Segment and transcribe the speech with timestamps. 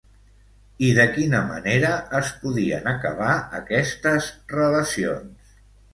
[0.85, 1.91] I de quina manera
[2.21, 5.55] es podien acabar aquestes relacions?